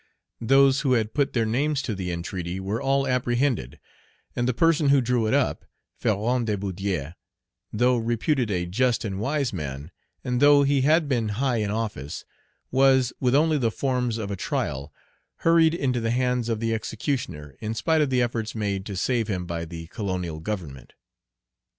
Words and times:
Those 0.41 0.81
who 0.81 0.93
had 0.93 1.13
put 1.13 1.33
their 1.33 1.45
names 1.45 1.79
to 1.83 1.93
the 1.93 2.11
entreaty 2.11 2.59
were 2.59 2.81
all 2.81 3.05
apprehended, 3.05 3.79
and 4.35 4.47
the 4.47 4.51
person 4.55 4.89
who 4.89 4.99
drew 4.99 5.27
it 5.27 5.33
up, 5.35 5.63
Ferrand 5.99 6.47
de 6.47 6.57
Baudière, 6.57 7.13
though 7.71 7.97
reputed 7.97 8.49
a 8.49 8.65
just 8.65 9.05
and 9.05 9.19
wise 9.19 9.53
man, 9.53 9.91
and 10.23 10.39
though 10.41 10.63
he 10.63 10.81
had 10.81 11.07
been 11.07 11.29
high 11.37 11.57
in 11.57 11.69
office, 11.69 12.25
was, 12.71 13.13
with 13.19 13.35
only 13.35 13.59
the 13.59 13.69
forms 13.69 14.17
of 14.17 14.31
a 14.31 14.35
trial, 14.35 14.91
hurried 15.45 15.75
into 15.75 15.99
the 16.01 16.09
hands 16.09 16.49
of 16.49 16.59
the 16.59 16.73
executioner, 16.73 17.55
in 17.61 17.75
spite 17.75 18.01
of 18.01 18.09
the 18.09 18.23
efforts 18.23 18.55
made 18.55 18.87
to 18.87 18.95
save 18.97 19.27
him 19.27 19.45
by 19.45 19.65
the 19.65 19.85
colonial 19.89 20.39
government. 20.39 20.93